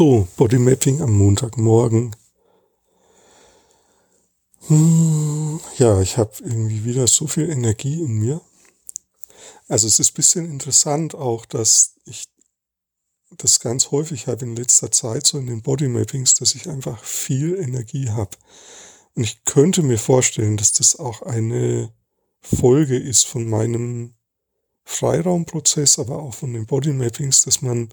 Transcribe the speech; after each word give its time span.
So, 0.00 0.26
Bodymapping 0.38 1.02
am 1.02 1.12
Montagmorgen. 1.12 2.16
Hm, 4.68 5.60
ja, 5.76 6.00
ich 6.00 6.16
habe 6.16 6.32
irgendwie 6.38 6.86
wieder 6.86 7.06
so 7.06 7.26
viel 7.26 7.50
Energie 7.50 8.00
in 8.00 8.14
mir. 8.14 8.40
Also 9.68 9.86
es 9.86 9.98
ist 9.98 10.14
bisschen 10.14 10.50
interessant 10.50 11.14
auch, 11.14 11.44
dass 11.44 11.96
ich 12.06 12.24
das 13.36 13.60
ganz 13.60 13.90
häufig 13.90 14.26
habe 14.26 14.46
in 14.46 14.56
letzter 14.56 14.90
Zeit, 14.90 15.26
so 15.26 15.36
in 15.36 15.48
den 15.48 15.60
Bodymappings, 15.60 16.32
dass 16.32 16.54
ich 16.54 16.70
einfach 16.70 17.04
viel 17.04 17.56
Energie 17.56 18.08
habe. 18.08 18.38
Und 19.14 19.24
ich 19.24 19.44
könnte 19.44 19.82
mir 19.82 19.98
vorstellen, 19.98 20.56
dass 20.56 20.72
das 20.72 20.98
auch 20.98 21.20
eine 21.20 21.92
Folge 22.40 22.96
ist 22.96 23.26
von 23.26 23.46
meinem 23.46 24.14
Freiraumprozess, 24.82 25.98
aber 25.98 26.22
auch 26.22 26.32
von 26.32 26.54
den 26.54 26.64
Bodymappings, 26.64 27.42
dass 27.42 27.60
man 27.60 27.90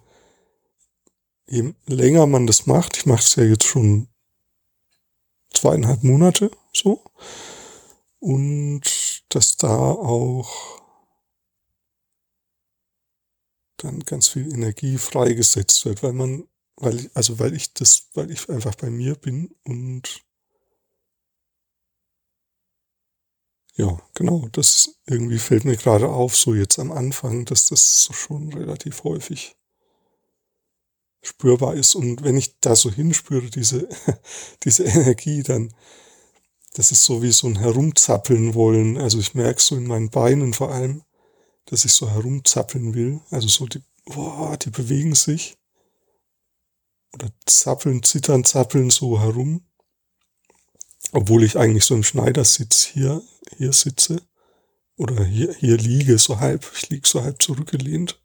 je 1.50 1.74
länger 1.86 2.28
man 2.28 2.48
das 2.48 2.66
macht, 2.66 2.98
ich 2.98 3.06
mache 3.06 3.24
es 3.24 3.36
ja 3.36 3.44
jetzt 3.44 3.66
schon 3.66 4.08
zweieinhalb 5.54 6.04
Monate 6.04 6.52
so, 6.74 7.04
und 8.20 8.82
dass 9.30 9.58
da 9.58 9.76
auch 9.92 10.82
dann 13.78 14.00
ganz 14.02 14.28
viel 14.30 14.52
Energie 14.54 14.98
freigesetzt 14.98 15.86
wird, 15.86 16.04
weil 16.04 16.14
man, 16.14 16.48
weil 16.78 17.00
ich, 17.00 17.16
also 17.16 17.40
weil 17.40 17.54
ich 17.54 17.74
das, 17.74 18.10
weil 18.14 18.32
ich 18.32 18.50
einfach 18.50 18.76
bei 18.76 18.90
mir 18.90 19.16
bin 19.16 19.56
und 19.64 20.24
ja, 23.76 24.02
genau, 24.16 24.48
das 24.52 25.00
irgendwie 25.06 25.38
fällt 25.38 25.64
mir 25.64 25.78
gerade 25.78 26.10
auf, 26.10 26.36
so 26.36 26.56
jetzt 26.56 26.80
am 26.80 26.92
Anfang, 26.92 27.46
dass 27.46 27.68
das 27.68 28.10
schon 28.12 28.52
relativ 28.52 29.04
häufig 29.04 29.56
spürbar 31.28 31.76
ist. 31.76 31.96
Und 31.96 32.24
wenn 32.24 32.38
ich 32.38 32.60
da 32.60 32.76
so 32.76 32.92
hinspüre, 32.92 33.50
diese, 33.50 33.88
diese 34.64 34.84
Energie, 34.86 35.44
dann, 35.44 35.74
das 36.74 36.92
ist 36.92 37.04
so 37.04 37.22
wie 37.22 37.32
so 37.32 37.48
ein 37.48 37.58
Herumzappeln 37.58 38.54
wollen. 38.54 38.98
Also 38.98 39.20
ich 39.20 39.36
merke 39.36 39.62
so 39.62 39.76
in 39.76 39.88
meinen 39.88 40.10
Beinen 40.10 40.54
vor 40.54 40.72
allem, 40.72 41.04
dass 41.66 41.86
ich 41.86 41.94
so 41.94 42.10
herumzappeln 42.10 42.94
will. 42.94 43.20
Also 43.30 43.48
so 43.48 43.66
die, 43.66 43.82
boah, 44.06 44.58
die 44.58 44.70
bewegen 44.70 45.16
sich. 45.16 45.58
Oder 47.14 47.30
zappeln, 47.46 48.04
zittern, 48.04 48.44
zappeln 48.44 48.90
so 48.90 49.20
herum. 49.20 49.66
Obwohl 51.12 51.44
ich 51.44 51.58
eigentlich 51.58 51.86
so 51.86 51.96
im 51.96 52.04
Schneidersitz 52.04 52.86
hier, 52.86 53.22
hier 53.58 53.74
sitze. 53.74 54.22
Oder 54.98 55.24
hier, 55.24 55.54
hier 55.54 55.78
liege, 55.78 56.18
so 56.18 56.40
halb. 56.40 56.70
Ich 56.76 56.90
liege 56.90 57.08
so 57.08 57.22
halb 57.22 57.42
zurückgelehnt. 57.42 58.20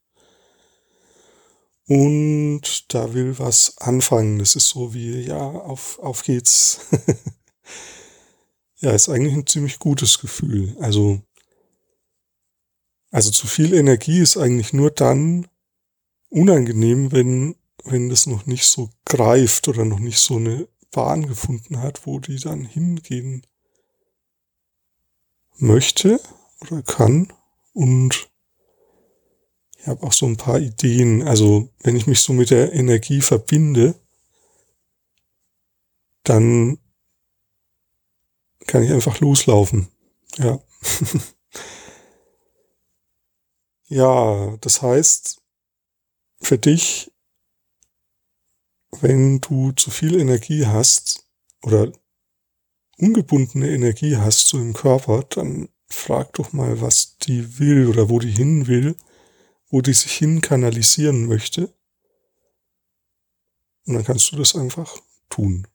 Und 1.95 2.95
da 2.95 3.13
will 3.13 3.39
was 3.39 3.77
anfangen. 3.77 4.39
Das 4.39 4.57
ist 4.57 4.71
so 4.71 4.95
wie, 4.95 5.27
ja, 5.27 5.39
auf, 5.39 5.99
auf 5.99 6.23
geht's. 6.23 6.87
ja, 8.81 8.93
ist 8.93 9.11
eigentlich 9.11 9.35
ein 9.35 9.47
ziemlich 9.47 9.79
gutes 9.79 10.19
Gefühl. 10.19 10.75
Also, 10.81 11.21
also 13.11 13.31
zu 13.31 13.47
viel 13.47 13.75
Energie 13.75 14.21
ist 14.21 14.39
eigentlich 14.39 14.73
nur 14.73 14.91
dann 14.91 15.47
unangenehm, 16.31 17.13
wenn, 17.13 17.57
wenn 17.85 18.09
das 18.09 18.25
noch 18.25 18.47
nicht 18.47 18.65
so 18.65 18.89
greift 19.05 19.69
oder 19.69 19.85
noch 19.85 20.01
nicht 20.01 20.19
so 20.19 20.37
eine 20.37 20.67
Bahn 20.93 21.27
gefunden 21.27 21.79
hat, 21.79 22.07
wo 22.07 22.21
die 22.21 22.37
dann 22.39 22.65
hingehen 22.65 23.47
möchte 25.59 26.19
oder 26.63 26.83
kann. 26.83 27.31
Und 27.75 28.32
ich 29.83 29.89
habe 29.89 30.05
auch 30.05 30.13
so 30.13 30.27
ein 30.27 30.37
paar 30.37 30.61
Ideen. 30.61 31.23
Also 31.23 31.69
wenn 31.83 31.97
ich 31.97 32.07
mich 32.07 32.21
so 32.21 32.33
mit 32.33 32.51
der 32.51 32.73
Energie 32.73 33.21
verbinde, 33.21 33.97
dann 36.23 36.79
kann 38.69 38.85
ich 38.85 38.93
einfach 38.93 39.19
loslaufen. 39.21 39.89
Ja. 40.39 40.61
Ja, 43.95 44.57
das 44.63 44.81
heißt, 44.81 45.43
für 46.41 46.57
dich, 46.57 47.13
wenn 49.03 49.43
du 49.43 49.73
zu 49.73 49.91
viel 49.91 50.19
Energie 50.19 50.65
hast 50.65 51.27
oder 51.63 51.93
ungebundene 52.97 53.69
Energie 53.69 54.17
hast 54.17 54.49
so 54.49 54.59
im 54.59 54.73
Körper, 54.73 55.25
dann 55.25 55.69
frag 55.89 56.33
doch 56.33 56.55
mal, 56.55 56.81
was 56.81 57.19
die 57.19 57.59
will 57.59 57.87
oder 57.87 58.09
wo 58.09 58.19
die 58.19 58.31
hin 58.31 58.67
will, 58.67 58.97
wo 59.73 59.81
die 59.81 59.95
sich 59.95 60.13
hin 60.13 60.43
kanalisieren 60.43 61.27
möchte. 61.27 61.75
Und 63.87 63.95
dann 63.95 64.05
kannst 64.05 64.31
du 64.31 64.37
das 64.37 64.55
einfach 64.55 64.97
tun. 65.29 65.67